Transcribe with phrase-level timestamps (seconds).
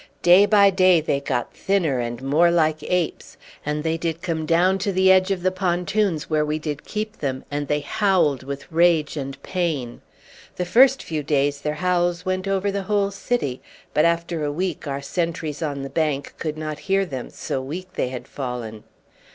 [0.23, 4.79] "Day by day they got thinner and more like apes, and they did come down
[4.79, 8.65] to the edge of the pontoons where we did keep them, and they howled with
[8.71, 10.01] rage and pain.
[10.55, 13.61] The first few days their howls went over the whole city,
[13.93, 17.93] but after a week our sentries on the bank could not hear them, so weak
[17.93, 18.83] they had fallen."